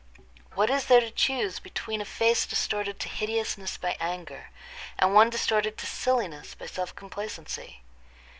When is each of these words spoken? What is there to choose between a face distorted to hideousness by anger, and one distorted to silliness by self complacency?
What 0.55 0.71
is 0.71 0.85
there 0.87 0.99
to 0.99 1.11
choose 1.11 1.59
between 1.59 2.01
a 2.01 2.05
face 2.05 2.47
distorted 2.47 2.99
to 3.01 3.07
hideousness 3.07 3.77
by 3.77 3.95
anger, 3.99 4.49
and 4.97 5.13
one 5.13 5.29
distorted 5.29 5.77
to 5.77 5.85
silliness 5.85 6.55
by 6.55 6.65
self 6.65 6.95
complacency? 6.95 7.83